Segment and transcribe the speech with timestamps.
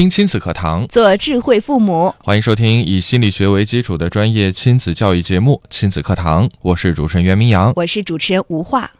[0.00, 2.14] 听亲子课堂，做智慧父母。
[2.24, 8.90] 欢迎收听以心理学为基础的专业亲子教育节目《亲子课堂》，我是主持人袁明阳，我是主持人吴化。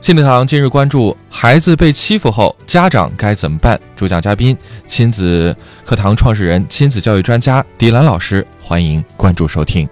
[0.00, 3.78] 亲子课堂今日关注：孩子被欺负后，家长该怎么办？
[3.94, 4.56] 主讲嘉宾：
[4.88, 8.46] 亲子课堂创始人、亲子教育专家迪兰老师。
[8.62, 9.86] 欢迎关注收听。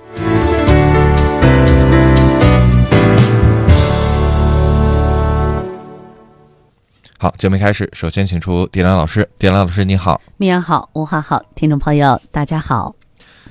[7.21, 9.29] 好，节目开始，首先请出迪兰老师。
[9.41, 12.95] 迪兰老师，你好，米阳好，吴华好，听众朋友大家好。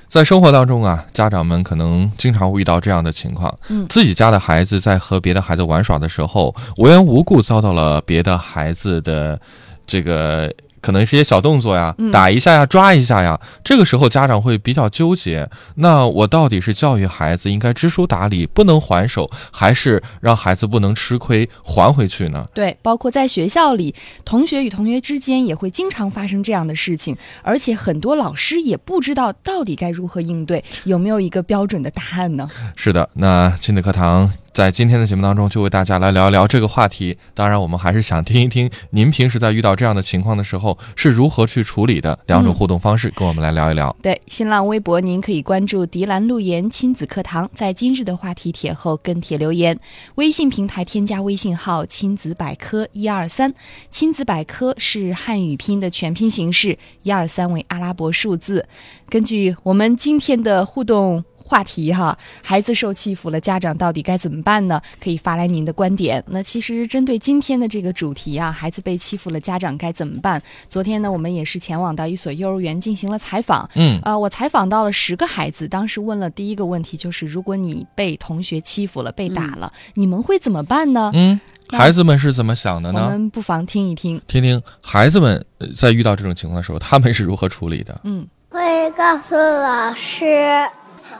[0.08, 9.38] 在生活当中啊，家长们可能经常会遇到这样的情况，嗯，自己家的孩子在和别的孩子玩耍的时候，无缘无故遭到了别的孩子的
[9.86, 10.50] 这个。
[10.88, 13.38] 可能是一些小动作呀，打一下呀，抓一下呀。
[13.62, 22.42] 这个时候家长会比较纠结，那我到底是教育孩子应该知书达理，不能还手，还是让孩子不能吃亏还回去呢？
[22.54, 32.48] 对，包括在学校里，同学与同学之间也会经常发生这样的事情，而且很多老师也不知道到底该如何应对，有没有一个标准的答案呢？
[32.74, 34.32] 是的，那亲子课堂。
[34.58, 37.16] 在今天的节目当中，就为大家来聊一聊这个话题。
[37.32, 42.18] 当然，我们还是想听一听您平时在遇到这样的情况的时候是如何去处理的。
[42.26, 43.96] 两种互动方式，跟我们来聊一聊。
[44.02, 49.78] 对，新浪微博您可以关注“迪兰路言亲子课堂”，在今日的话题帖后跟帖留言。
[50.16, 53.54] 微信平台添加微信号“亲子百科一二三”，
[53.92, 58.66] 亲子百科是汉语拼的全拼形式，一二三为阿拉伯数字。
[59.08, 61.24] 根据我们今天的互动。
[61.48, 64.80] 话题哈，孩子受欺负了，家长到底该怎么办呢？
[65.02, 66.22] 可以发来您的观点。
[66.28, 70.40] 那其实针对今天的这个主题啊，孩子被欺负了，家长该怎么办？
[70.68, 73.66] 昨天呢，我们也是前往到一所幼儿园进行了采访。
[73.74, 81.10] 嗯，呃，我采访到了十个孩子，当时问了第一个问题就是：如果你被同学欺负了，被打了，你们会怎么办呢？
[81.14, 81.40] 嗯，
[81.70, 83.04] 孩子们是怎么想的呢？
[83.04, 85.42] 我们不妨听一听，听听孩子们
[85.74, 87.98] 在遇到这种情况的时候，他们是如何处理的。
[88.04, 90.68] 嗯，会告诉老师。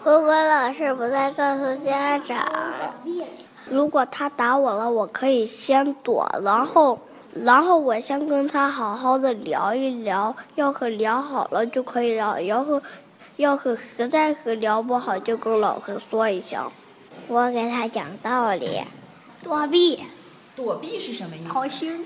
[0.04, 2.47] 如果老师不再告诉家长，
[3.71, 6.99] 如果他打我了，我可以先躲，然后，
[7.34, 10.34] 然后我先跟他好好的聊一聊。
[10.54, 12.82] 要是聊好了就可以聊，要是，
[13.37, 16.71] 要是实在是聊不好，就跟老师说一声。
[17.27, 18.82] 我给他讲道理，
[19.43, 20.03] 躲避。
[20.56, 21.53] 躲避是什么意思？
[21.53, 22.04] 好心，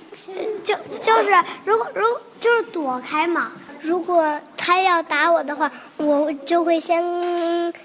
[0.62, 1.30] 就就是
[1.64, 2.04] 如果如
[2.38, 3.52] 就是躲开嘛。
[3.80, 7.02] 如果他要打我的话，我就会先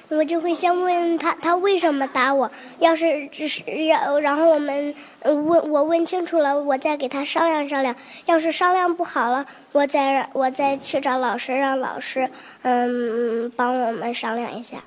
[0.10, 2.52] 我就会先问他他为什么打我。
[2.78, 4.94] 要是只是要然后我们
[5.24, 7.96] 问我问清楚了，我再给他商量商量。
[8.28, 12.30] 要是商量不好了，我再我再去找老师，让老师
[12.62, 14.78] 嗯帮我们商量一下。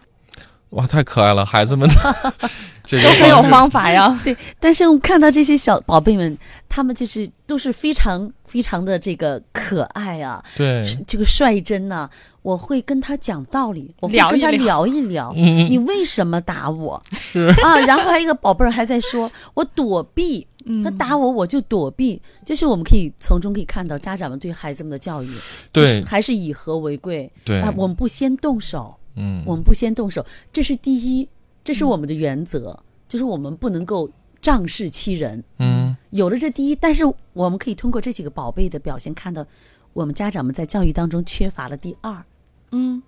[0.71, 1.95] 哇，太可爱了，孩子们的
[2.85, 4.19] 这个很有方法呀。
[4.23, 6.37] 对，但是我看到这些小宝贝们，
[6.69, 10.43] 他们就是都是非常非常的这个可爱啊。
[10.57, 12.09] 对，这个率真呐，
[12.43, 17.03] 我会跟他讲道理，我会跟他聊一聊， 你为什么打我？
[17.19, 20.47] 是啊，然后还有一个宝贝儿还在说，我躲避，
[20.85, 25.29] 他打我我就躲避，就是我们可以从中可以看到家长们对孩子们的教育，
[25.73, 27.31] 对，还是以和为贵。
[27.45, 28.95] 对啊，我们不先动手。
[29.21, 31.29] 嗯，我们不先动手，这是第一，
[31.63, 34.11] 这是我们的原则，就是我们不能够
[34.41, 35.45] 仗势欺人。
[35.59, 37.05] 嗯，有了这第一，但是
[37.35, 39.47] 我们可以通过这几个宝贝的表现，看到
[39.93, 42.25] 我们家长们在教育当中缺乏了第二。
[42.73, 43.03] 嗯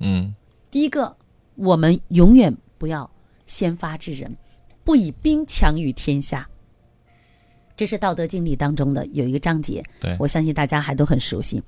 [0.00, 0.34] 嗯，
[0.70, 1.16] 第一个，
[1.54, 3.10] 我们永远不要
[3.46, 4.36] 先发制人，
[4.84, 6.46] 不以兵强于天下。
[7.74, 11.62] 这是《道德经》里当中的有一个章节，对我相信大家还都很熟悉，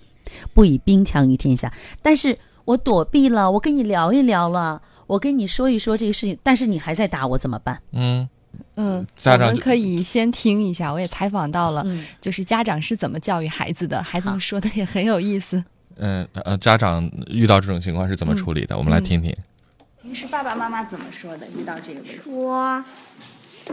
[0.52, 1.72] 不以兵强于天下。
[2.02, 2.38] 但是。
[2.64, 7.80] 我躲避了，我跟你聊一聊了，我跟你说一说这个事情，但是你还在打我怎么办？
[7.92, 8.28] 嗯
[8.76, 11.84] 嗯，我们可以先听一下，我也采访到了，
[12.20, 15.62] 就是家长是怎么教育孩子的，孩子们说的也很有意思。
[15.96, 18.76] 嗯呃，家长遇到这种情况是怎么处理的？
[18.76, 19.34] 我们来听听。
[20.02, 21.46] 平时爸爸妈妈怎么说的？
[21.58, 22.84] 遇到这个问题，说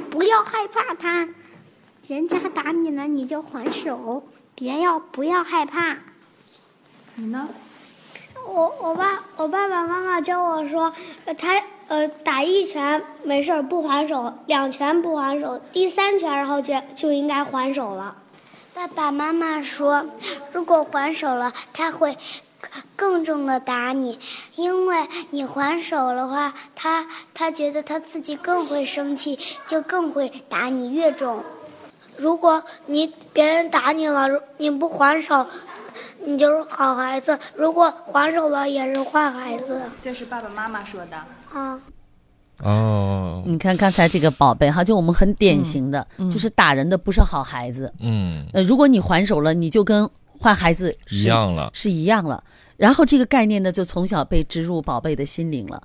[0.09, 1.27] 不要害怕他，
[2.07, 4.23] 人家打你了你就还手，
[4.55, 5.97] 别要不要害怕。
[7.15, 7.47] 你呢？
[8.51, 10.91] 我我爸我爸爸妈妈教我说，
[11.37, 18.15] 他呃打一拳没事不还手，两拳不还手，第三拳然后就就应该还手了。
[18.73, 20.03] 爸爸妈妈说，
[20.51, 22.17] 如果还手了，他会
[22.95, 24.17] 更重的打你，
[24.55, 27.05] 因为你还手的话，他
[27.35, 29.37] 他觉得他自己更会生气，
[29.67, 31.43] 就更会打你越重。
[32.17, 35.45] 如果你别人打你了，你不还手，
[36.25, 39.81] 你就是好孩子；如果还手了，也是坏孩子。
[40.03, 41.17] 这是爸爸妈妈说的。
[41.51, 41.79] 啊，
[42.59, 47.93] 哦，你看刚才这个宝贝哈，就我们很典型的，嗯就是打人的不是好孩子。
[47.99, 50.09] 嗯，呃，如果你还手了，你就跟
[50.41, 52.43] 坏孩子一样了，是一样了。
[52.77, 55.81] 然后这个概念呢，就从小被植入宝贝的心灵了。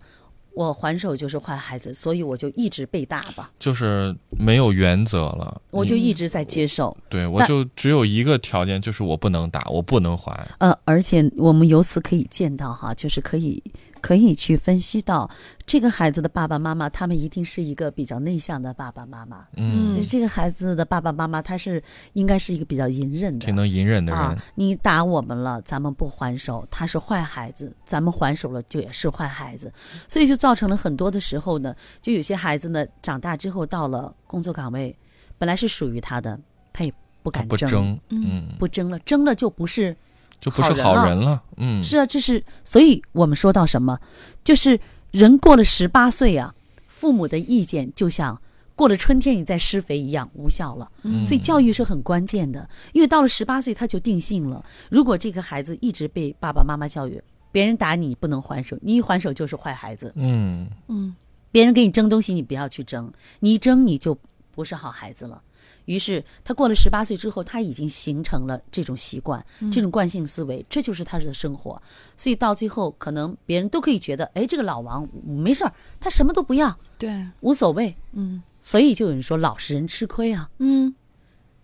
[0.54, 5.60] 我还手就是坏孩子，所以我就一直被打吧，就是没有原则了。
[5.70, 6.96] 我就一直在接受。
[7.08, 10.32] 对我就只有一个条件，就是我不能打，我不能还。
[10.58, 13.62] 呃，而且我们由此可以见到哈，就是可以
[14.04, 15.30] 可以去分析到
[15.64, 19.46] 这个孩子的爸爸妈妈，他们一定是一个比较内向的爸爸妈妈。
[19.56, 23.56] 嗯，就是这个孩子的爸爸妈妈，他是应该是一个比较隐忍的挺。
[23.56, 24.20] 能隐忍的人。
[24.20, 29.72] 啊，你打我们了，咱们不还手，他是坏孩子；咱们还手了，就也是坏孩子。
[30.06, 34.94] 所以就造成了很多的时候呢，就有些孩子呢，长大之后到了工作岗位，
[35.38, 36.38] 本来是属于他的，
[36.74, 36.92] 他也
[37.22, 39.96] 不敢争，不争，嗯，不争了，争了就不是
[40.44, 41.42] 就不是好人了人了。
[41.56, 43.98] 嗯，是啊，这是所以我们说到什么，
[44.44, 44.78] 就是
[45.10, 46.54] 人过了十八岁啊，
[46.86, 48.38] 父母的意见就像
[48.76, 50.92] 过了春天你再施肥一样无效了。
[51.02, 54.62] 嗯所以教育是很关键的，因为到了十八岁他就定性了。
[54.90, 57.18] 如果这个孩子一直被爸爸妈妈教育，
[57.50, 60.12] 别人打你你不能还手，你一还手就是坏孩子。
[60.14, 61.16] 嗯，嗯
[61.50, 64.14] 别人给你争东西，你不要去争，你一争你就
[64.50, 65.40] 不是好孩子了。
[65.86, 71.80] 于是他过了十八岁之后，他已经形成了这种习惯，这种惯性思维，这就是他的生活。
[72.16, 77.94] 所以到最后，可能别人都可以觉得，哎，这个老王没事儿，他什么都不要，对，无所谓。
[78.12, 80.48] 嗯所以就有人说老实人吃亏啊。
[80.58, 80.94] 嗯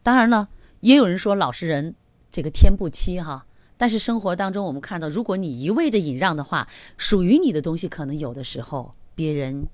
[0.02, 0.48] 当然了，
[0.80, 1.94] 也有人说老实人
[2.30, 3.46] 这个天不欺哈。
[3.78, 6.68] 但是生活当中，我们看到，如果你一味的忍让的话，
[6.98, 9.66] 属于你的东西，可能有的时候别人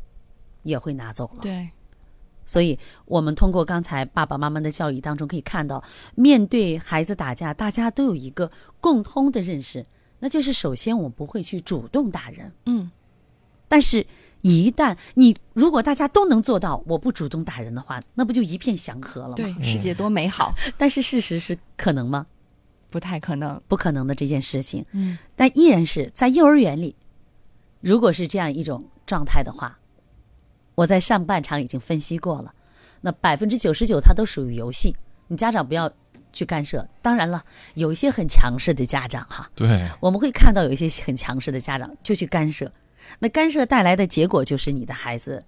[0.62, 1.42] 也会拿走了。
[1.42, 1.68] 对，
[2.46, 5.82] 所以，我们通过刚才爸爸妈妈的教育当中可以看到，
[6.14, 8.50] 面对孩子打架，大家都有一个
[8.80, 9.84] 共通的认识，
[10.20, 12.90] 那就是首先我不会去主动打人，嗯
[13.68, 14.06] 但是，
[14.42, 19.34] 一旦你如果大家都能做到我不主动打人的话，那不就一片祥和了吗？
[19.34, 22.24] 对，世界多美好， 但是事实是可能吗？
[22.88, 23.60] 不太可能。
[23.66, 24.86] 不可能的这件事情。
[24.92, 26.94] 嗯但依然是在幼儿园里，
[27.80, 29.76] 如果是这样一种状态的话，
[30.76, 32.54] 我在上半场已经分析过了，
[33.00, 34.94] 那百分之九十九它都属于游戏，
[35.26, 35.90] 你家长不要
[36.32, 36.86] 去干涉。
[37.02, 37.44] 当然了，
[37.74, 42.70] 有一些很强势的家长哈，对，我们会看到有一些很强势的家长就去干涉，
[43.18, 45.42] 那干涉带来的结果就是你的孩子，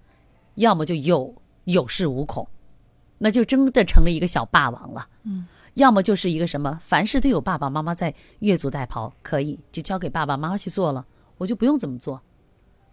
[0.55, 1.33] 要么就有
[1.65, 2.47] 有恃无恐，
[3.19, 5.07] 那就真的成了一个小霸王了。
[5.25, 5.45] 嗯，
[5.75, 11.05] 要么就是一个什么，凡事都有爸爸妈妈在越俎代庖，可以就交给爸爸妈妈去做了，
[11.37, 12.19] 我就不用怎么做。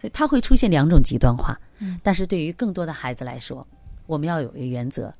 [0.00, 1.58] 所以它会出现两种极端化。
[1.78, 3.66] 嗯，但是对于更多的孩子来说，
[4.06, 5.12] 我们要有一个原则，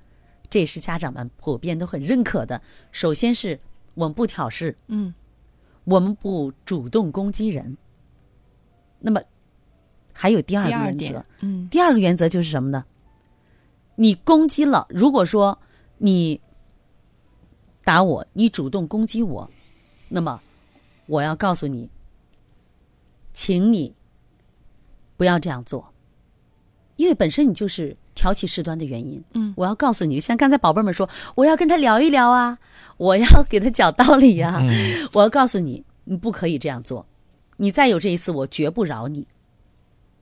[0.49, 2.61] 这也是家长们普遍都很认可的。
[2.93, 3.59] 首先是
[3.95, 5.13] 我们不挑事，嗯
[5.85, 7.77] 我们不主动攻击人。
[8.99, 9.21] 那么，
[10.13, 12.85] 还有第二个原则，，嗯第二个原则就是什么呢？
[13.97, 15.59] 你攻击了，如果说
[15.99, 16.41] 你
[17.85, 19.51] 打我，你主动攻击我，
[20.09, 20.41] 那么
[21.07, 21.89] 我要告诉你，
[23.33, 23.95] 请你
[25.17, 25.93] 不要这样做，
[26.97, 29.23] 因为本身你就是挑起事端的原因。
[29.35, 29.53] 嗯。
[29.57, 32.59] 我要告诉你，像刚才宝贝们说，我要跟他聊一聊啊，
[32.97, 35.09] 我要给他讲道理呀、嗯。
[35.13, 37.07] 我要告诉你，你不可以这样做，
[37.57, 39.27] 你再有这一次，我绝不饶你。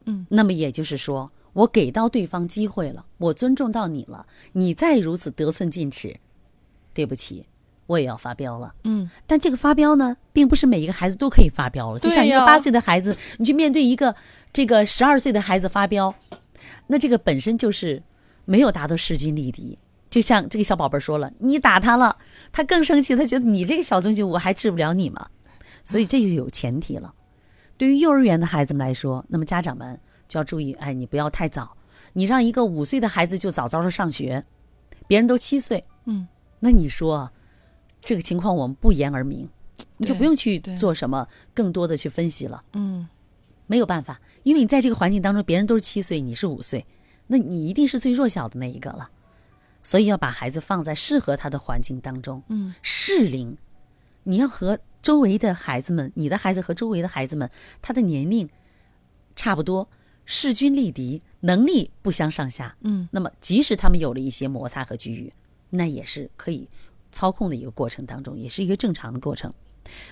[0.07, 6.15] 嗯，那么也就是说，我给到对方机会了，我尊重到你了，你再如此得寸进尺，
[6.93, 7.47] 对不起，
[7.87, 8.75] 我也要发飙了。
[8.85, 11.99] 嗯但这个发飙呢，并不是每一个孩子都可以发飙了。
[11.99, 14.15] 就像一个八岁的孩子，你去面对一个
[14.53, 16.15] 这个十二岁的孩子发飙，
[16.87, 18.03] 那这个本身就是
[18.45, 19.79] 没有达到势均力敌。
[20.11, 22.17] 就像这个小宝贝儿说了，你打他了，
[22.53, 25.27] 他更生气，他觉得你这个小东西我还治不了你吗？
[25.83, 27.13] 所以这就有前提了。
[27.77, 29.99] 对于幼儿园的孩子们来说，那么家长们
[30.29, 31.77] 就要注意，哎，你不要太早，
[32.13, 34.45] 你让一个五岁的孩子就早早的上学，
[35.09, 36.29] 别人都七岁，嗯，
[36.61, 37.29] 那你说
[38.05, 39.49] 这个情况我们不言而明，
[39.97, 43.09] 你就不用去做什么更多的去分析了，嗯。
[43.67, 46.85] 没有办法，因为你在这个环境当中，别人都是七岁，你是五岁，
[47.29, 49.11] 那你一定是最弱小的那一个了，
[49.83, 52.75] 所以要把孩子放在适合他的环境当中，嗯。
[52.83, 53.57] 适龄，
[54.25, 58.47] 你要和周围的孩子们，你的孩子和周围的孩子们，他的年龄
[59.35, 59.89] 差不多，
[60.27, 62.77] 势均力敌，能力不相上下。
[62.83, 63.09] 嗯。
[63.11, 65.33] 那么，即使他们有了一些摩擦和机遇，
[65.71, 66.69] 那也是可以
[67.15, 69.51] 操控的一个过程当中，也是一个正常的过程。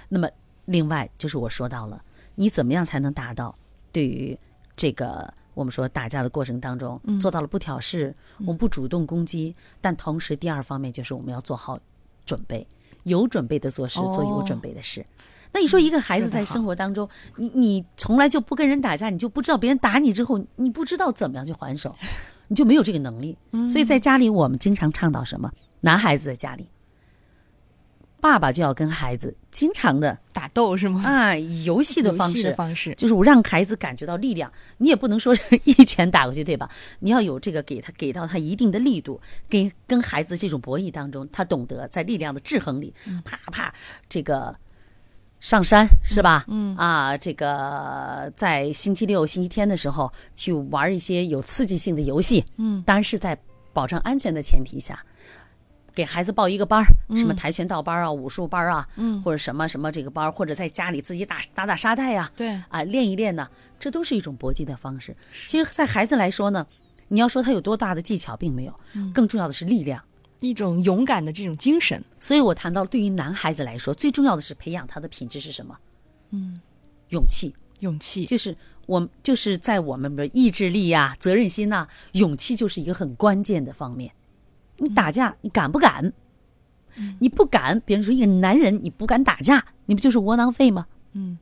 [0.08, 0.26] 那么，
[0.64, 2.02] 另外就是我说到了，
[2.36, 3.54] 你怎么样才能达到
[3.90, 4.38] 对于
[4.74, 11.78] 这个我们说打架的过程当中做到了不挑事，我们不主动攻击，但同时第二方面就是我们要做好
[12.24, 12.66] 准备，
[13.02, 15.04] 有准备的做事，做有准备的事。
[15.54, 17.06] 那你说一个孩子在生活当中，
[17.36, 21.94] 你你从来就不跟人打架，你就不知道别人打你之后，你不知道怎么样去还手，
[22.48, 23.36] 你就没有这个能力。
[23.68, 25.52] 所以在家里，我们经常倡导什么？
[25.82, 26.66] 男孩子在家里，
[28.22, 31.02] 爸爸就要跟孩子经常的打斗是吗？
[31.04, 36.70] 啊，以游戏的方式方式，就是我让孩子感觉到力量，你也不能说是一拳打过去，对吧？
[37.00, 43.74] 你要有这个给他给到他一定的力度，跟跟孩子这种博弈当中，他懂得在力量的制衡里，啪啪
[44.08, 44.54] 这个
[45.40, 46.44] 上山是吧？
[46.46, 53.36] 嗯啊，这个在星期六、星期天的时候去玩一些有刺激性的游戏，嗯，当然是在
[53.72, 55.04] 保障安全的前提下。
[55.94, 65.16] 给孩子报一个班儿，什么跆拳道班儿啊、武术班儿啊，嗯或者什么什么这个班儿，或者在家里自己打打打沙袋呀、对，啊，练一练呢，这都是一种搏击的方式。
[65.48, 66.66] 其实，在孩子来说呢，
[67.08, 68.74] 你要说他有多大的技巧，并没有，
[69.12, 70.02] 更重要的是力量。
[70.40, 75.76] 一种勇敢的这种精神，所以我谈到，对于男孩子来说，最重要的是培养他的品质是什么？
[76.30, 76.60] 嗯，
[77.10, 78.56] 勇气，勇气，就是
[78.86, 84.10] 我们就是在我们的意志力呀、责任心呐、勇气就是一个很关键的方面。
[84.82, 86.12] 你打架，你敢不敢？
[87.20, 90.86] 你不敢，别人说一个男人你不敢打架，你不就是窝囊废吗？
[91.12, 91.38] 嗯，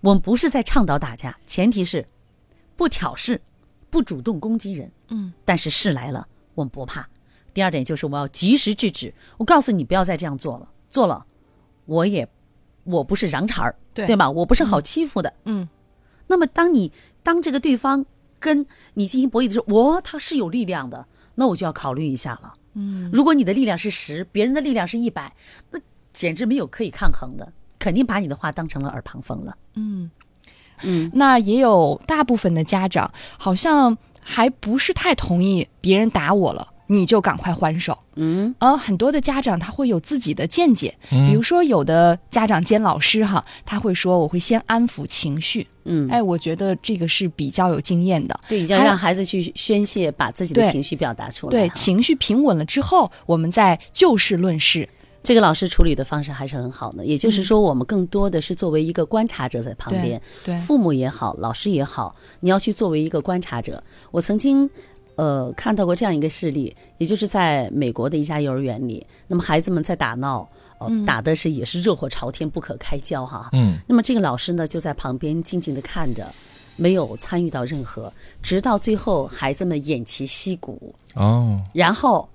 [0.00, 2.04] 我们不是在倡导打架，前提是
[2.76, 3.40] 不挑事，
[3.88, 4.90] 不主动攻击人。
[5.08, 7.08] 嗯，但是事来了，我们不怕。
[7.54, 9.14] 第二点就是我们要及时制止。
[9.38, 11.24] 我告诉你，不要再这样做了，做了，
[11.86, 12.28] 我也
[12.84, 14.30] 我不是瓤茬儿，对对吧？
[14.30, 15.32] 我不是好欺负的。
[15.44, 15.66] 嗯，
[16.26, 16.92] 那么当你
[17.22, 18.04] 当这个对方
[18.38, 21.06] 跟你进行博弈的时候，我他是有力量的，
[21.36, 22.54] 那我就要考虑一下了。
[22.74, 25.32] 嗯，如果你的力量是十，别人的力量是一百，
[25.70, 25.80] 那
[26.12, 29.56] 简直没有可以抗衡的，肯定把你的话当成了耳旁风了。
[29.74, 30.10] 嗯
[30.82, 37.98] 嗯，那也有大部分的家长好像还不是太同意别人打我了，你就赶快还手。
[38.16, 48.38] 嗯，呃很多的家长他会有自己的见解，比如说有的家长兼老师哈，他会说我会先安抚情绪，嗯，哎，我觉得这个是比较有经验的。
[48.48, 51.50] 对，要让孩子去宣泄，把自己的情绪表达出来。
[51.50, 54.88] 对，哈情绪平稳了之后，我们再就事论事。
[55.22, 57.04] 这个老师处理的方式还是很好的。
[57.04, 63.82] 也就是说，我们更多的是作为一个观察者在旁边，对，父母也好，老师也好，你要去作为一个观察者。
[64.10, 64.68] 我曾经。
[65.20, 70.48] 呃，看到过这样一个事例，也就是在美国的一家幼儿园里，那么孩子们在打闹，
[70.78, 73.50] 呃，打的是也是热火朝天，不可开交哈。
[73.52, 76.26] 嗯，那么这个老师呢，就在旁边静静的看着，
[76.76, 78.10] 没有参与到任何，
[78.42, 82.26] 直到最后孩子们偃旗息鼓，哦，然后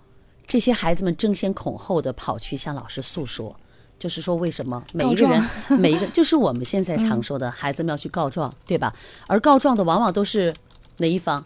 [0.45, 3.55] 这些孩子们争先恐后的跑去向老师诉说，
[3.97, 5.41] 就是说为什么每一个人
[5.79, 8.93] 每一个 就是我们现在常说的孩子们要去告状，对吧？
[9.25, 10.53] 而告状的往往都是
[10.97, 11.43] 哪一方？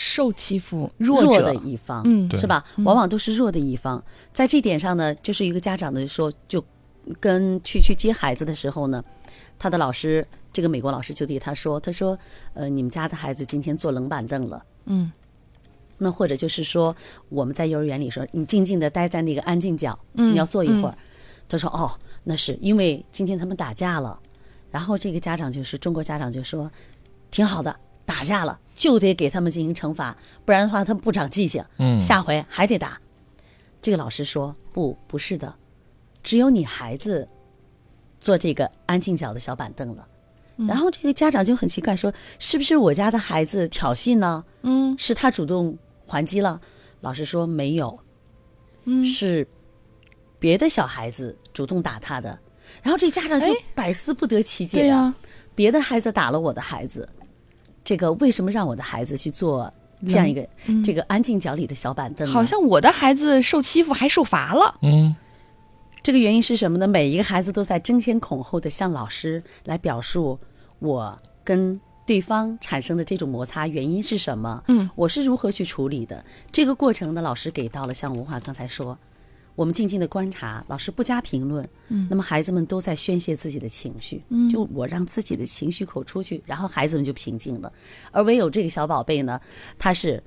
[0.00, 2.64] 受欺负弱的一方，嗯是吧？
[2.84, 4.00] 往往都是弱的一方。
[4.32, 6.64] 在这点上呢，就是一个家长的说，就
[7.18, 9.02] 跟去去接孩子的时候呢，
[9.58, 12.16] 他的老师，这个美国老师就对他说：“他说，
[12.54, 15.10] 呃，你们家的孩子今天坐冷板凳了。”嗯，
[15.98, 16.94] 那或者就是说，
[17.28, 20.96] 我们在幼儿园里说，你静静的待在那个安静角，嗯你要坐一会儿。
[21.48, 21.90] 他说：“哦，
[22.22, 24.16] 那是因为今天他们打架了。”
[24.70, 26.70] 然后这个家长就是中国家长就说
[27.32, 27.74] ：“挺好的，
[28.04, 32.96] 打架了就得给他们进行惩罚，不然的话他们不长记性，嗯下回还得打。”
[33.82, 35.52] 这个老师说：“不，不是的，
[36.22, 37.26] 只有你孩子
[38.20, 40.06] 坐这个安静角的小板凳了。”
[40.68, 44.44] 然后这个家长就很奇怪说：“是不是我家的孩子挑衅呢？
[44.62, 46.60] 嗯是他主动还击了？”
[47.02, 47.98] 老师说：“没有，
[48.84, 49.46] 嗯是
[50.38, 52.38] 别的小孩子主动打他的。”
[52.82, 55.12] 然后这家长就哎百思不得其解对呀、
[55.54, 57.08] 别的孩子打了我的孩子，
[57.88, 59.72] 这个为什么让我的孩子去做
[60.06, 60.46] 这样一个、
[60.84, 62.28] 这个安静角里的小板凳？
[62.28, 64.74] 好像我的孩子受欺负还受罚了。
[64.82, 65.16] 嗯，
[66.02, 66.86] 这个原因是什么呢？
[66.86, 70.38] 每一个孩子都在争先恐后的向老师来表述
[70.80, 74.62] 我跟对方产生的这种摩擦原因是什么？
[74.68, 76.22] 嗯，我是如何去处理的？
[76.52, 78.98] 这个过程呢，老师给到了像文华刚才说，
[79.58, 81.68] 我们静静的观察，老师不加评论。
[81.88, 84.22] 嗯，那么孩子们都在宣泄自己的情绪。
[84.28, 87.72] 嗯，就我让自己的情绪口出去，然后孩子们就平静了。
[88.12, 89.40] 而唯有这个小宝贝呢，
[89.76, 90.22] 他是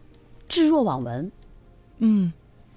[0.49, 1.31] 置若罔闻。
[1.99, 2.33] 嗯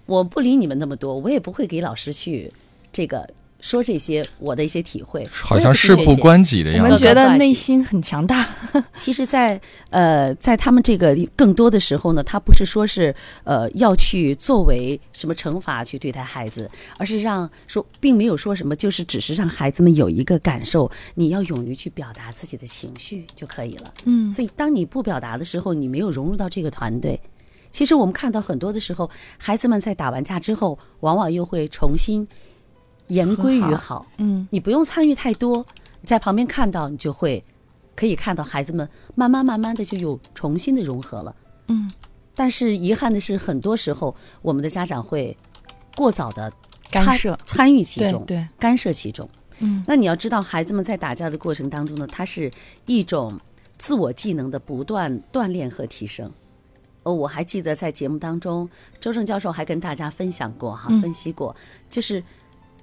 [0.06, 2.48] 我不理你们那么多，我也不会给老师去
[2.92, 3.28] 这个
[3.64, 6.84] 说这些我的一些体会，好像事不关己的样子。
[6.84, 8.46] 我们觉得内心很强大。
[9.00, 23.94] 其实在，呃，在他们这个更多的时候呢，他不是说是呃要去作为什么惩罚去对待孩子，而是让说，并没有说什么，就是只是让孩子们有一个感受，你要勇于去表达自己的情绪就可以了。
[24.04, 27.18] 嗯所以当你不表达的时候，你没有融入到这个团队。
[27.70, 32.28] 其实我们看到很多的时候，孩子们在打完架之后，往往又会重新
[33.08, 34.06] 言归于和好。
[34.18, 35.64] 嗯你不用参与太多，
[36.04, 37.42] 在旁边看到，你就会
[37.94, 41.34] 可以看到孩子们慢慢慢慢的就有重新的融合了。
[41.68, 41.90] 嗯，
[42.34, 45.36] 但是遗憾的是，很多时候我们的家长会
[45.96, 46.52] 过早的
[46.90, 49.28] 干涉参与其中，对对，干涉其中。
[49.60, 52.50] 嗯那你要知道，孩子们在打架的过程当中呢，它是
[52.86, 53.38] 一种
[53.78, 56.30] 自我技能的不断锻炼和提升。
[57.04, 58.68] 哦，我还记得在节目当中，
[58.98, 61.54] 周正教授还跟大家分享过哈，嗯分析过，
[61.88, 62.22] 就是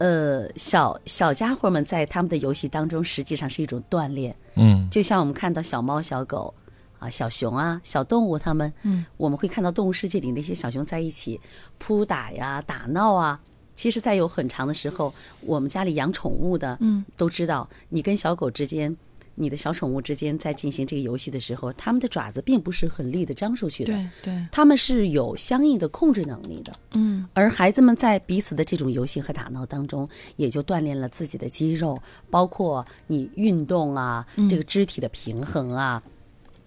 [0.01, 4.36] 呃，小小家伙们在他们的游戏当中，实际上是一种锻炼。
[4.55, 6.51] 嗯，就像我们看到小猫、小狗
[6.98, 11.39] 啊、小熊啊、小动物，它们，嗯，我们会看到动物世界里那些小熊在一起
[11.77, 13.39] 扑打呀、打闹啊。
[13.75, 18.98] 其实，在有很长的时候，我们家里养宠物的，嗯，都知道，你跟小狗之间，
[19.41, 26.71] 你的小宠物之间在进行这个游戏的时候，它们的爪子并不是很利的张出去的，对对，它们是有相应的控制能力的。
[26.93, 31.98] 嗯而孩子们在彼此的这种游戏和打闹当中，也就锻炼了自己的肌肉，
[32.29, 36.03] 包括你运动啊，这个肢体的平衡啊，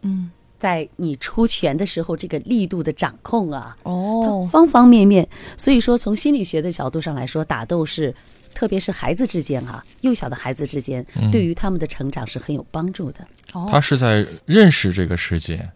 [0.03, 5.29] 嗯，在你出拳的时候，这个力度的掌控啊，哦，方方面面。
[5.57, 8.15] 所以说，从心理学的角度上来说，打斗是，
[8.55, 13.21] 特别是孩子之间哈、幼小的孩子之间，对于他们的成长是很有帮助的。
[13.53, 15.71] 哦他是在认识这个世界，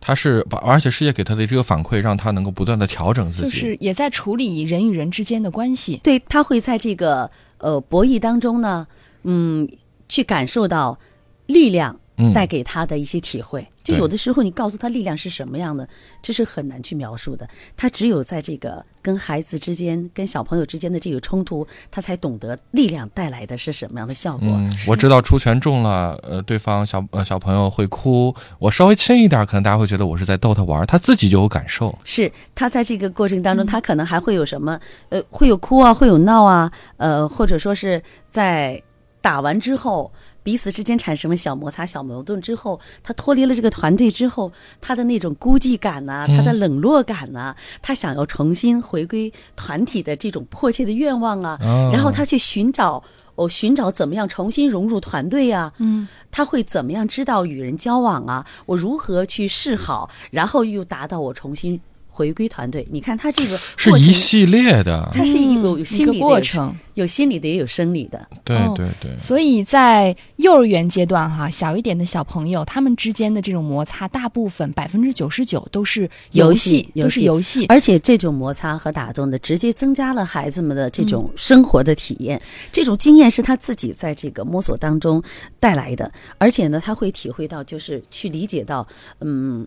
[0.00, 3.50] 他是把而且世界给他的这个反馈，让他能够不断的调整自己。
[3.50, 6.00] 就是也在处理人与人之间的关系。
[6.02, 8.86] 对他会在这个呃博弈当中呢，
[9.22, 9.68] 嗯，
[10.08, 10.98] 去感受到
[11.46, 12.00] 力量嗯
[12.34, 13.66] 带给他的一些体会。
[13.84, 15.88] 就有的时候你告诉他力量是什么样的，
[16.20, 17.48] 这是很难去描述的。
[17.76, 24.48] 他只有在这个跟孩子之间、跟小朋友之间的这个冲突，他才懂得力量带来的是什么样的效果。
[24.48, 31.96] 嗯，我知道出拳中了，呃，对方小呃小朋友会哭，我稍微轻一点，可能大家会觉得我是在逗他玩儿，他自己就有感受。
[32.04, 34.76] 是他在这个过程当中，他可能还会有什么？
[35.10, 38.82] 呃，会有哭啊，会有闹啊，呃，或者说是在
[39.20, 40.12] 打完之后，
[40.46, 53.02] 彼此之间产生了小摩擦、小矛盾之后，他脱离了这个团队之后，他的那种孤寂感呐、他的冷落感呐、他想要重新回归团体的这种迫切的愿望啊，哦然后他去寻找。
[53.34, 58.46] 哦，寻找怎么样重新融入团队呀、嗯，他会怎么样知道与人交往啊？
[58.64, 61.78] 我如何去示好，然后又达到我重新
[62.16, 62.86] 回归团队？
[62.90, 66.74] 你看他这个是一系列的，它是一个有心理过程。
[66.94, 68.26] 有心理的，也有生理的。
[68.42, 77.66] 对哦对对，所以在幼儿园阶段哈，小一点的小朋友，他们之间的这种摩擦，大部分百分之九十九都是游戏戏，都是游戏。
[77.66, 82.40] 而且这种摩擦和打斗呢，直接增加了孩子们的这种生活的体验。
[82.72, 85.22] 这种经验是他自己在这个摸索当中
[85.60, 88.88] 带来的，而且呢，他会体会到，就是去理解到，
[89.20, 89.66] 嗯。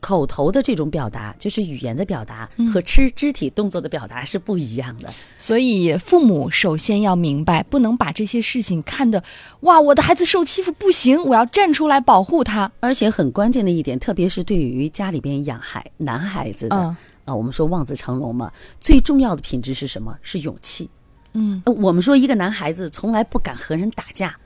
[0.00, 5.08] 口头的这种表达，就是语言的表达和肢肢体动作的表达是不一样的。
[5.38, 9.22] 所以父母首先要明白，不能把这些事情看得
[9.60, 12.70] 哇，我的孩子受欺负不行，我要站出来保护他。
[12.80, 20.16] 而且很关键的一点，特别是对于家里边养孩男孩子的，嗯啊，我们说望子成龙嘛，最重要的品质是什么？
[20.22, 20.88] 是勇气。
[21.32, 24.36] 嗯，呃我们说一个男孩子从来不敢和人打架，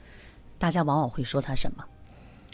[0.58, 1.84] 大家往往会说他什么？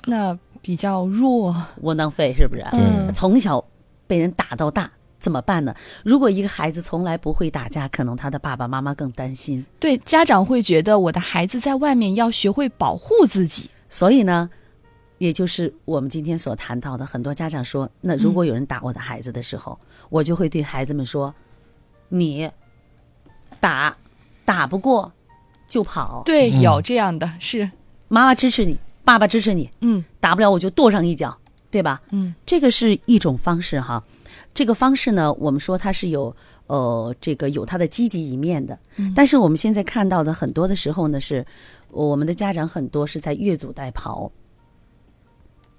[0.07, 1.55] 那比较弱。
[1.83, 2.65] 窝囊废是不是？
[2.73, 3.65] 嗯从小
[4.07, 4.91] 被人打到大。
[5.19, 5.75] 怎么办呢？
[6.03, 9.63] 如果一个孩子从来不会打架，可能他的爸爸妈妈更担心。
[9.79, 13.69] 对，家长会觉得我的孩子在外面要学会保护自己。
[13.91, 14.49] 所以呢，
[15.19, 21.35] 也就是我们今天所谈到的，很多家长说，那如果有人打我的孩子的时候，我就会对孩子们说
[22.09, 22.51] ：“你
[23.61, 23.95] 打
[24.47, 25.13] 打不过
[25.67, 27.71] 就跑，对，嗯有这样的是，
[28.09, 28.79] 妈妈支持你，
[29.11, 30.05] 爸爸支持你，嗯。
[30.21, 31.37] 打不了我就跺上一脚，
[31.69, 32.01] 对吧？
[32.13, 34.01] 嗯，这个是一种方式哈。
[34.55, 36.33] 这个方式呢，我们说它是有
[36.69, 38.79] 呃这个有它的积极一面的，
[39.17, 41.45] 但是我们现在看到的很多的时候呢，是
[41.91, 44.31] 我们的家长很多是在越俎代庖，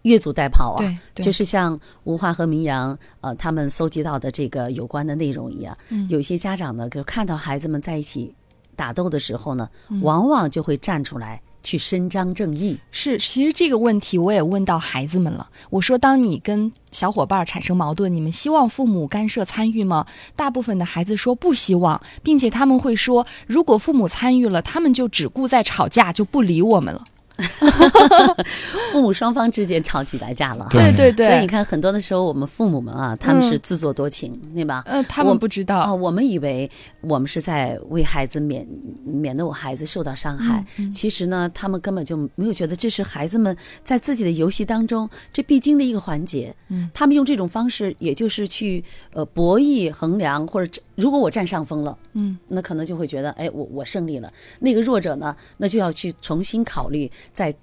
[0.02, 6.06] 越俎代庖啊，就是像吴华和明阳呃他们搜集到的这个有关的内容一样，嗯。
[6.10, 8.36] 有一些家长呢就看到孩子们在一起
[8.76, 10.02] 打斗的时候呢，嗯。
[10.02, 12.78] 往往就会站出来去伸张正义。
[12.92, 15.50] 是，其实这个问题我也问到孩子们了。
[15.70, 20.06] 我说，当你跟小伙伴产生矛盾，你们希望父母干涉参与吗？
[20.36, 27.04] 大部分的孩子说不希望，并且他们会说，如果父母参与了，他们就只顾在吵架，就不理我们了。
[28.92, 30.92] 父母双方之间吵起来架了，对。
[30.96, 34.84] 对对，所以你看，很多的时候我们父母们啊，他们是自作多情，对吧？
[34.86, 35.80] 呃，他们不知道。
[35.80, 36.70] 啊，我们以为
[37.02, 38.68] 我们是在为孩子免
[39.06, 46.54] 免得我孩子受到伤害，其实呢，他们根本就没有觉得这是孩子们在自己的游戏当中这必经的一个环节。
[46.70, 54.32] 嗯，他们用这种方式，也就是去呃博弈衡量，或者如果我占上风了，嗯，那可能就会觉得，哎，我我胜利了。
[54.60, 57.56] 那个弱者呢，那就要去重新考虑在。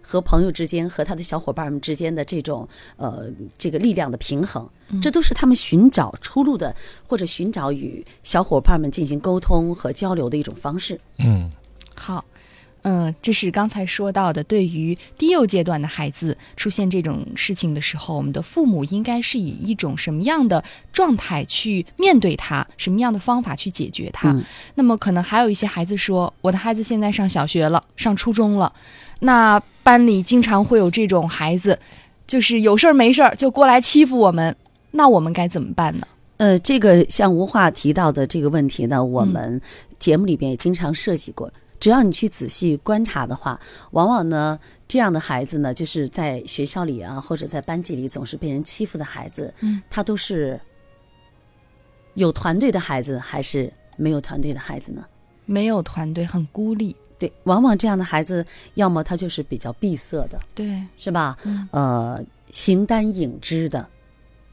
[0.00, 3.26] 和朋友之间和他的小伙伴们之间的这种呃
[3.58, 4.66] 这个力量的平衡，
[5.02, 6.74] 这都是他们寻找出路的，
[7.06, 10.98] 或者寻找与小伙伴们进行沟通和交流的一种方式。
[11.18, 11.50] 嗯，
[11.94, 12.24] 好，
[12.82, 20.62] 嗯，这是刚才说到的，对于低幼阶段的孩子出现这种事情的时候，我们的父母应该是以一种什么样的
[20.92, 24.30] 状态去面对他，什么样的方法去解决他？
[24.32, 24.44] 嗯
[24.76, 28.72] 那么可能还有一些孩子说，我的孩子现在上小学了，上初中了，
[29.20, 31.78] 那班里经常会有这种孩子，
[32.26, 34.54] 就是有事儿没事儿就过来欺负我们，
[34.92, 36.06] 那我们该怎么办呢？
[36.36, 39.60] 呃，这个像吴话提到的这个问题呢，我们
[39.98, 41.52] 节目里边也经常涉及过。
[41.80, 43.60] 只要你去仔细观察的话，
[43.92, 50.60] 往往呢，这样的孩子呢，就是在学校里啊，或者在班级里总是被人欺负的孩子，嗯，他都是
[52.14, 55.04] 有团队的孩子，还是没有团队的孩子呢？
[55.44, 56.94] 没有团队，很孤立。
[57.18, 61.36] 对，往往这样的孩子，要么他就是比较闭塞的，对，是吧？
[61.44, 63.84] 嗯呃，形单影只的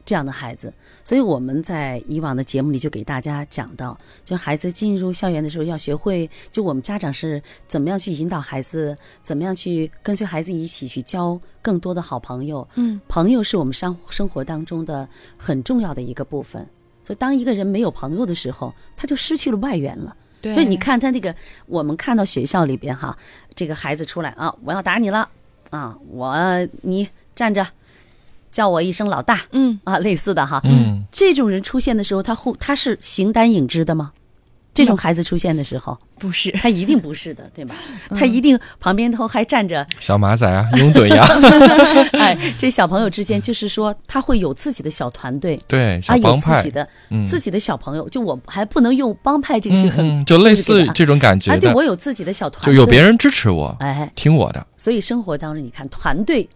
[0.06, 0.72] 这样的孩子，
[1.04, 12.66] 所以我们在以往的节目里就给大家讲到，就孩子进入校园的时候要学会，就我们家长是怎么样去引导孩子，怎么样去跟随孩子一起去交更多的好朋友。
[12.76, 16.66] 嗯，朋友是我们生生活当中的很重要的一个部分。
[17.02, 20.16] 所以，当一个人没有朋友的时候，他就失去了外援了。
[20.40, 21.34] 对，就你看他那个，
[21.66, 23.16] 我们看到学校里边哈，
[23.54, 25.28] 这个孩子出来啊，我要打你了
[25.70, 26.36] 啊，我
[26.82, 27.66] 你站着，
[28.56, 29.42] 叫我一声老大。
[29.52, 30.58] 嗯，啊，类似的哈。
[30.64, 34.12] 嗯，这种人出现的时候，他后他是形单影只的吗？
[34.72, 37.74] 这种孩子出现的时候，不是，他一定不是的，对吧？
[38.08, 38.18] 嗯。
[38.18, 41.22] 他一定旁边头还站着，小马仔啊，拥趸呀，
[42.18, 45.60] 哎，这小朋友之间就是说他会有自己的小团队。
[45.66, 46.62] 对，小啊，有帮派。
[46.62, 47.26] 自己，的、嗯。
[47.26, 52.74] 自己的小朋友，就我还不能用帮派这个词很，嗯嗯，就类似这这种感觉啊，对，我有自己的小团队。
[52.74, 56.46] 就，有别人支持我，哎，听我的，所以生活当中，你看团队，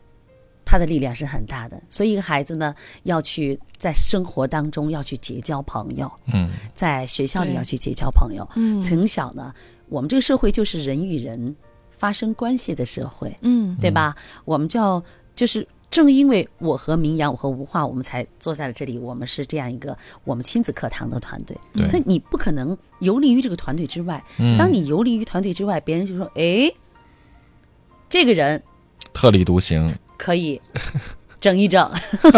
[0.70, 1.82] 它的力量是很大的。
[1.88, 8.48] 所以一个孩子呢，要去在生活当中要去结交朋友，嗯，在学校里要去结交朋友。
[8.54, 9.52] 嗯从小呢，
[9.88, 11.56] 我们这个社会就是人与人
[11.90, 14.14] 发生关系的社会，嗯对吧？
[14.44, 15.02] 我们就要
[15.34, 15.66] 就是。
[15.90, 18.96] 正因为我和明阳，我和吴化，我们才坐在了这里。
[18.96, 21.58] 我们是这样一个我们亲子课堂的团队。
[21.72, 24.24] 对所以你不可能游离于这个团队之外。
[24.38, 26.72] 嗯当你游离于团队之外，别人就说：“哎，
[28.08, 28.62] 这个人
[29.12, 30.60] 特立独行，可以
[31.40, 31.90] 整一整，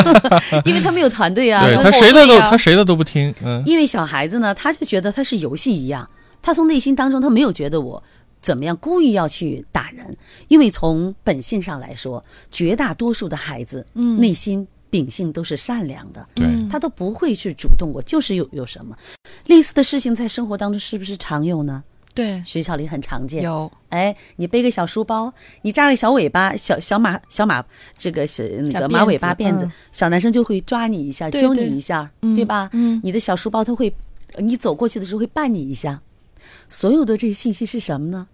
[0.65, 1.65] 因为他没有团队啊。
[1.65, 6.09] 对他谁的都他谁的都不听，嗯，因为小孩子呢，他就觉得他是游戏一样，
[6.41, 8.01] 他从内心当中他没有觉得我
[8.41, 10.17] 怎么样故意要去打人，
[10.47, 16.25] 因为从本性上来说，绝大多数的孩子，嗯内心秉性都是善良的。
[16.37, 18.97] 对，嗯他都不会去主动，我就是有有什么
[19.47, 21.83] 类似的事情在生活当中是不是常有呢？
[22.15, 23.43] 对，学校里很常见。
[23.43, 27.65] 有哎，你背个小书包，你扎个小尾巴，小小马小马
[27.97, 32.69] 这个是那个马尾巴子辫子，嗯小男生就会抓你一下，对揪你一下，嗯对吧？
[32.73, 33.95] 嗯你的小书包他会，
[34.39, 36.03] 你走过去的时候会绊你一下。
[36.69, 38.29] 所有的这些信息是什么呢？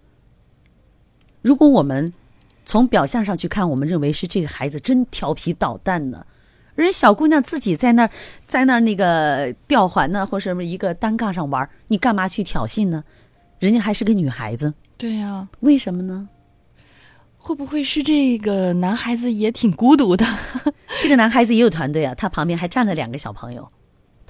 [1.41, 2.13] 如果我们
[2.65, 6.25] 从表象上去看，我们认为是这个孩子真调皮捣蛋呢，
[6.75, 8.09] 人小姑娘自己在那儿
[8.45, 13.03] 在那儿那个吊环呢，或者什么一个单杠上玩，你干嘛去挑衅呢？
[13.59, 16.27] 人家还是个女孩子，对呀、为什么呢？
[17.37, 20.25] 会不会是这个男孩子也挺孤独的？
[21.01, 23.69] 这个男孩子也有团队啊，他旁边还站了两个小朋友，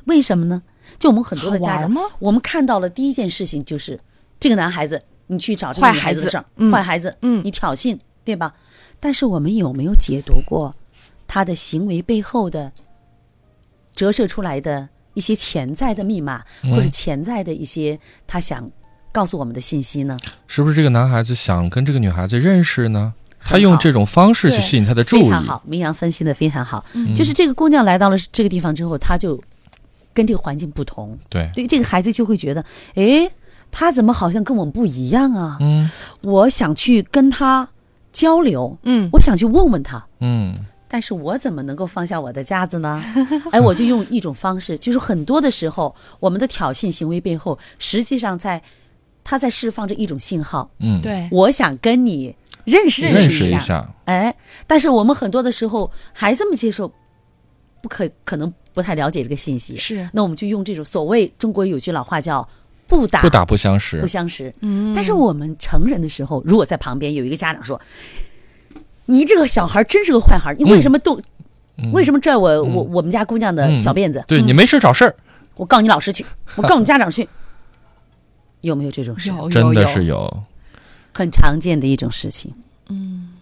[0.05, 0.61] 为什么呢？
[0.97, 3.99] 就我们很多的家长我们看到了第一件事情就是
[4.39, 8.53] 这个男孩子，你去找这个坏孩子女孩子的事儿，嗯坏孩子，嗯你挑衅，对吧？
[8.99, 10.75] 但是我们有没有解读过
[11.27, 12.71] 他的行为背后的
[13.95, 18.69] 折射出来的一些潜在的密码，嗯或者潜在的一些他想
[19.11, 20.17] 告诉我们的信息呢？
[20.47, 23.13] 是不是这个男孩子想跟这个女孩子认识呢？
[23.41, 26.83] 他用这种方式去吸引她的注意，非常好，明阳分析的非常好。
[26.93, 29.39] 嗯就是这个姑娘来到了这个地方之后，她就
[30.13, 32.63] 跟这个环境不同，对，对于这个孩子就会觉得，
[32.95, 33.31] 哎，
[33.71, 35.57] 他怎么好像跟我们不一样啊？
[35.61, 35.89] 嗯
[36.21, 37.69] 我想去跟他
[38.11, 40.53] 交流，嗯我想去问问他，嗯
[40.89, 43.01] 但是我怎么能够放下我的架子呢？
[43.53, 48.61] 哎，我就用一种方式，就是很多的时候，我们的挑衅行为背后，实际上在
[49.29, 53.59] 他在释放着一种信号，嗯，，对，我想跟你认识认识一下。
[53.59, 56.91] 识一下，哎，但是我们很多的时候，孩子们接受
[57.79, 62.49] 不可可能不太了解这个信息，是，那我们就用这种所谓中国有句老话叫
[62.89, 64.01] “不打不打不相识。
[64.01, 64.51] 不，相识”。
[64.61, 67.79] 嗯，但是我们成人的时候，如果在旁边有一个家长说
[69.05, 71.21] ：“你这个小孩真是个坏孩，你为什么动？
[71.93, 73.77] 为什么拽我、我我们家姑娘的嗯。
[73.77, 74.23] 小辫子？
[74.27, 75.15] 对你没事找事儿，
[75.55, 77.29] 我告你老师去，我告你家长去。”
[78.61, 79.29] 有没有这种事？
[79.29, 80.43] 有真的有是有，
[81.13, 82.53] 很常见的一种事情。
[82.89, 83.33] 嗯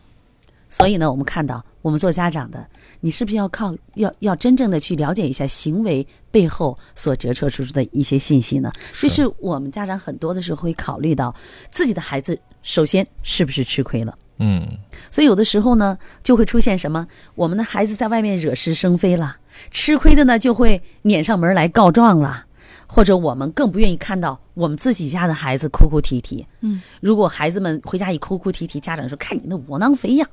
[0.69, 2.67] 所以呢，我们看到，我们做家长的，
[2.99, 8.69] 你是不是要靠要要真正的去了解一下行为背后所折射出的一些信息呢？
[8.91, 11.33] 是就是我们家长很多的时候会考虑到
[11.71, 14.13] 自己的孩子，首先是不是吃亏了。
[14.39, 14.67] 嗯
[15.09, 17.07] 所以有的时候呢，就会出现什么？
[17.33, 19.37] 我们的孩子在外面惹是生非了，
[19.71, 22.45] 吃亏的呢就会撵上门来告状了，
[22.87, 26.45] 或者我们更不愿意看到我们自己家的孩子哭哭啼啼。
[26.61, 30.27] 嗯，如果孩子们回家一哭哭啼啼，家长说：“看你那窝囊肥样。”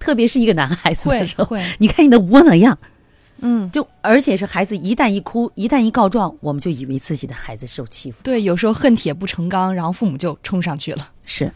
[0.00, 2.76] 特别是一个男孩子的时候，会，你看你那窝囊样，
[3.38, 8.18] 嗯，就而且是孩子一旦一哭，一旦一告状，我们就以为自己的孩子受欺负。
[8.24, 11.08] 对，有时候恨铁不成钢，然后父母就冲上去了。
[11.24, 11.52] 是，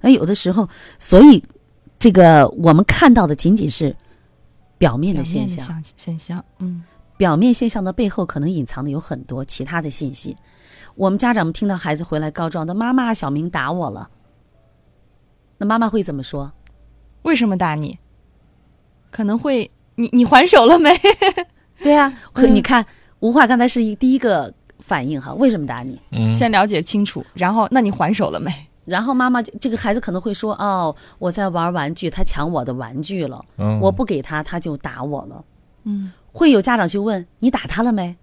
[0.00, 0.68] 那有的时候，
[0.98, 1.40] 所以
[2.00, 3.94] 这个我们看到的仅仅是
[4.76, 6.82] 表面的现象，现现象，嗯
[7.16, 10.36] 表面现象的背后可能隐藏的有很多其他的信息。
[10.94, 14.08] 我们家长们听到孩子回来告状的，妈妈，小明打我了，
[15.58, 16.52] 那妈妈会怎么说？
[17.22, 17.98] 为什么打你？
[19.10, 20.90] 可能会，你你还手了没？
[21.82, 22.12] 对啊，
[22.52, 22.84] 你看
[23.20, 26.00] 吴化刚才是一第一个反应哈，为什么打你？
[26.12, 28.52] 嗯，先了解清楚，然后那你还手了没？
[28.84, 35.44] 然后妈妈就这个孩子可能会说：“哦，我在玩玩具，他抢我的玩具了，嗯我不给他，他就打我了。
[35.84, 38.16] 嗯，”会有家长去问：“你打他了没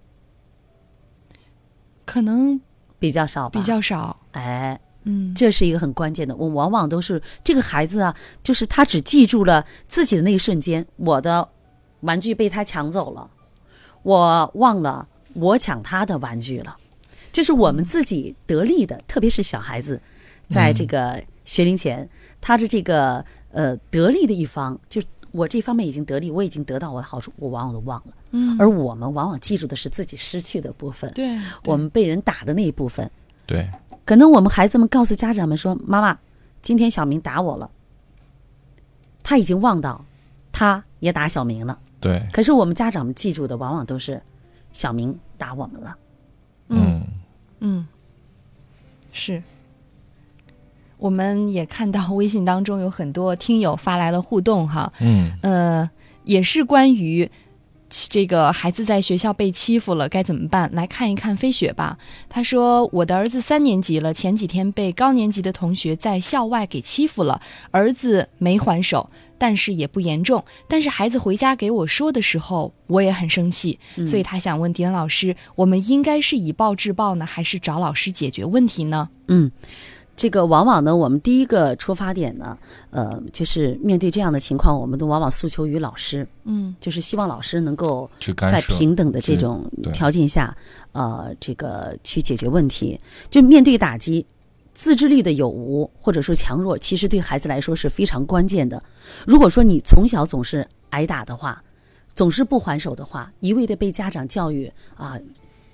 [2.04, 2.60] 可能？”
[3.00, 4.14] 比较少吧，比较少。
[4.30, 6.36] 哎，嗯，这是一个很关键的。
[6.36, 11.48] 我往往都是这个孩子啊，就是他只记住了自己的那一瞬间，我的
[12.02, 13.28] 玩具被他抢走了，
[14.04, 16.76] 我忘了我抢他的玩具了。
[17.32, 20.00] 就是我们自己得力的，特别是小孩子，
[20.48, 22.08] 在这个学龄前，
[22.40, 28.12] 他的这个呃得力的一方，就是我这方面已经得利，我已经得到我的好处，我往往都忘了。
[28.30, 33.10] 嗯而我们往往记住的是自己失去的部分，对，我们被人打的那一部分。
[33.44, 33.68] 对，
[34.04, 36.16] 可能我们孩子们告诉家长们说：“妈妈，
[36.62, 37.70] 今天小明打我了。”
[39.24, 40.04] 他已经忘到，
[40.52, 41.78] 他也打小明了。
[42.00, 44.20] 对，可是我们家长们记住的往往都是
[44.72, 45.96] 小明打我们了。
[46.68, 47.02] 嗯
[47.60, 47.86] 嗯，
[49.12, 49.42] 是。
[51.02, 55.90] 我们也看到微信当中有很多听友发来了互动哈，嗯呃，
[56.22, 57.28] 也是关于
[57.90, 60.70] 这个孩子在学校被欺负了该怎么办？
[60.72, 61.98] 来看一看飞雪吧。
[62.28, 67.40] 他说：“我的儿子三年级了，前几天被高年级的同学在校外给欺负了，
[67.72, 70.42] 儿子没还手，但是也不严重。
[70.68, 79.10] 但是孩子回家给我说的时候，我也很生气，所以他想问迪恩老师，我们应该是以暴制暴呢，还是找老师解决问题呢？
[79.28, 79.50] 嗯，
[80.14, 82.56] 这个往往呢，我们第一个出发点呢，
[82.90, 90.54] 呃，就是面对这样的情况，我们都往往诉求于老师，嗯就是希望老师能够在去干涉，平等的这种条件下，
[90.92, 93.00] 呃，这个去解决问题。
[93.30, 94.24] 就面对打击，
[94.74, 98.82] 自制力的有无或者说强弱，其实对孩子来说是非常关键的。
[99.26, 101.62] 如果说你从小总是挨打的话，
[102.14, 105.18] 总是不还手的话，一味的被家长教育啊，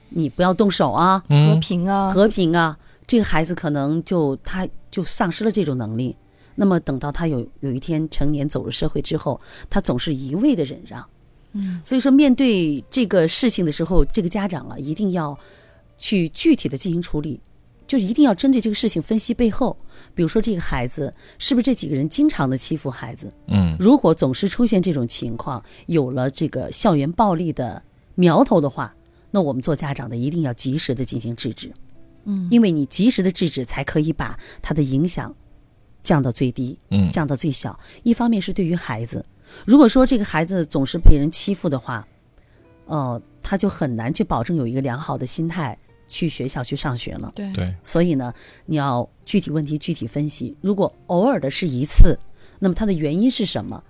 [0.08, 6.14] 你不要动手啊，和嗯平啊，和平啊，这个孩子可能就他就丧失了这种能力。
[6.54, 9.40] 那么等到他有有一天成年走入社会之后，
[9.70, 11.04] 他总是一味的忍让。
[11.52, 15.38] 嗯，所以说面对这个事情的时候，这个家长啊一定要
[15.96, 17.40] 去具体的进行处理，
[17.86, 19.74] 就是一定要针对这个事情分析背后。
[20.14, 23.32] 比如说这个孩子是不是这几个人经常的欺负孩子？
[23.46, 27.82] 嗯如果总是出现这种情况，有了这个校园暴力的
[28.16, 28.94] 苗头的话，
[29.30, 31.72] 那我们做家长的一定要及时的进行制止。
[32.28, 35.34] 嗯，因为你及时的制止，才可以把它的影响
[36.02, 37.78] 降到最低，嗯降到最小。
[38.02, 39.24] 一方面是对于孩子，
[39.64, 42.06] 如果说这个孩子总是被人欺负的话，
[42.84, 47.32] 呃，他就很难去保证有一个良好的心态去学校去上学了。
[47.34, 48.32] 对对，所以呢，
[48.66, 50.56] 你要具体问题具体分析。
[50.60, 52.18] 如果偶尔的是一次，
[52.58, 53.82] 那么它的原因是什么？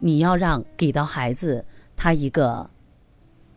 [0.00, 1.64] 你要让给到孩子
[1.96, 2.70] 他一个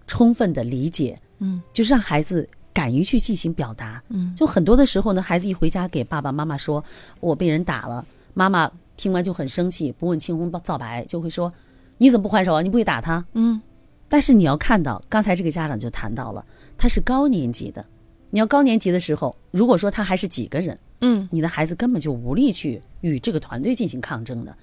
[0.07, 4.01] 充分的理解，嗯，就是让孩子敢于去进行表达。
[4.09, 6.83] 嗯就很多的时候呢，孩子一回家给爸爸妈妈说
[7.19, 11.51] 我被人打了，妈妈听完就很生气，不问青红皂白，就会说
[11.97, 12.61] 你怎么不还手啊？
[12.61, 13.25] 你不会打他？
[13.33, 13.61] 嗯
[14.09, 16.45] 但是你要看到，刚才这个家长就谈到了，
[16.77, 17.85] 他是高年级的。
[18.29, 24.55] 你要高年级的时候，如果说他还是几个人，嗯你的孩子根本就无力去与这个团队进行抗争的。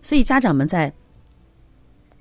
[0.00, 0.92] 所以家长们在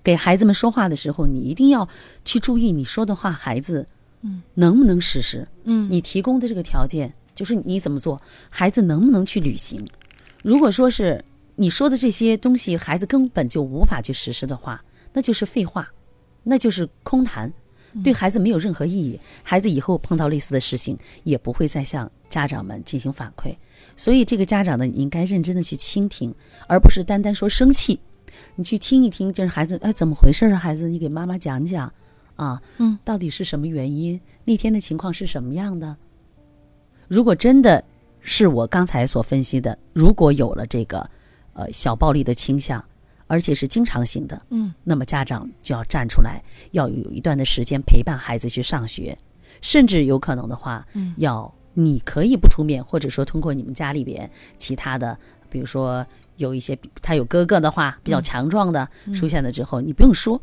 [0.04, 1.88] 给孩子们说话的时候，你一定要
[2.26, 3.88] 去注意你说的话，孩子
[4.54, 5.48] 能不能实施？
[5.66, 9.86] 嗯你提供的这个条件，就是你怎么做，孩子能不能去履行？
[10.42, 11.24] 如果说是
[11.56, 14.84] 你说的这些东西，孩子根本就无法去实施的话，
[15.14, 15.88] 那就是废话，
[16.44, 17.52] 那就是空谈，
[18.04, 19.20] 对孩子没有任何意义。
[19.44, 23.56] 孩子以后碰到类似的事情，也不会再向家长们进行反馈。
[23.96, 26.34] 所以，这个家长呢，你应该认真的去倾听，
[26.68, 28.00] 而不是单单说生气。
[28.56, 30.58] 你去听一听，就是孩子，哎，怎么回事啊？
[30.58, 31.92] 孩子，你给妈妈讲讲，
[32.36, 34.20] 啊，嗯，到底是什么原因？
[34.44, 35.96] 那天的情况是什么样的？
[37.08, 37.84] 如果真的
[38.22, 41.08] 是我刚才所分析的，如果有了这个
[41.54, 42.84] 呃小暴力的倾向，
[43.28, 46.42] 而且是经常性的，嗯，那么家长就要站出来，
[46.72, 49.18] 要有一段的时间陪伴孩子去上学，
[49.62, 55.18] 甚至有可能的话，嗯，要你可以不出面，或者说通过你们家里边其他的，
[55.50, 56.06] 比如说
[56.38, 60.40] 有一些他有哥哥的话比较强壮的出现了之后，你不用说，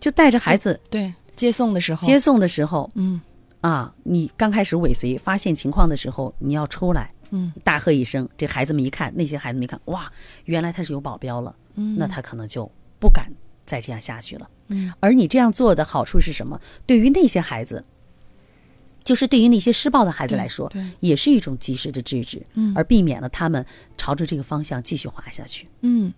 [0.00, 3.20] 就带着孩子对，接送的时候接送的时候嗯
[3.60, 7.12] 啊，你刚开始尾随发现情况的时候，你要出来。
[7.32, 10.10] 嗯大喝一声，这孩子们一看，那些孩子们一看，哇，
[10.46, 13.30] 原来他是有保镖了，嗯那他可能就不敢
[13.64, 14.50] 再这样下去了。
[14.66, 16.60] 嗯，而你这样做的好处是什么？
[16.86, 17.84] 对于那些孩子，
[19.04, 23.64] 就是对于那些施暴的孩子来说，也是一种及时的制止，嗯而避免了他们
[23.96, 25.68] 朝着这个方向继续滑下去。
[25.82, 26.12] 嗯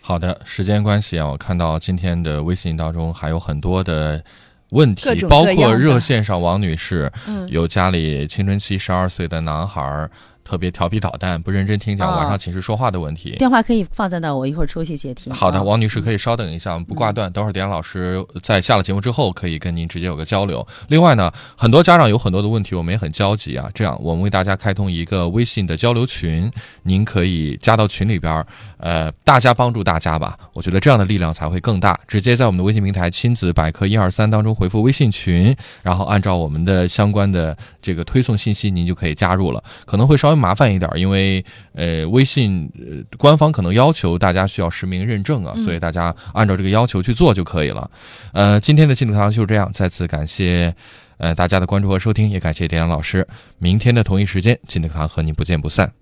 [0.00, 4.22] 好的，时间关系啊，我看到今天的微信当中还有很多的
[4.70, 7.46] 问题包括热线上王女士，嗯。
[7.48, 10.10] 有家里青春期十二岁的男孩儿
[10.48, 13.32] 特别调皮捣蛋，不认真听讲，啊晚上寝室说话的问题。
[13.32, 15.30] 电话可以放在那，我一会儿出去接听。
[15.30, 17.30] 好的，啊王女士可以稍等一下，我们不挂断。
[17.30, 20.66] 等会儿点老师在下了节目之后，可以跟您直接有个交流。
[20.88, 23.68] 另外呢，很多家长有很多的问题，我们也很焦急啊。
[23.74, 26.50] 这样，我们为大家开通一个微信的交流群，
[26.84, 28.46] 您可以加到群里边儿，
[28.78, 30.38] 呃，大家帮助大家吧。
[30.54, 32.00] 我觉得这样的力量才会更大。
[32.08, 39.62] 直接在我们的微信平台“亲子百科一二三”当中回复微信群，然后按照我们的相关的这个推送信息，您就可以加入了。
[39.84, 47.90] 可能会稍微麻烦一点，因为呃，微信呃官方可能要求大家需要实名认证啊，所以大家按照这个要求去做就可以了。
[48.32, 50.74] 呃，今天的进度堂就是这样，再次感谢
[51.18, 53.26] 呃大家的关注和收听，也感谢点亮老师。
[53.58, 55.97] 明天的同一时间，进度堂和您不见不散。